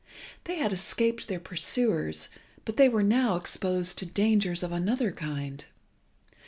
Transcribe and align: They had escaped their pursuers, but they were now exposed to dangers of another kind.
They 0.45 0.55
had 0.55 0.73
escaped 0.73 1.27
their 1.27 1.39
pursuers, 1.39 2.29
but 2.65 2.75
they 2.77 2.89
were 2.89 3.03
now 3.03 3.35
exposed 3.35 3.99
to 3.99 4.05
dangers 4.07 4.63
of 4.63 4.71
another 4.71 5.11
kind. 5.11 5.63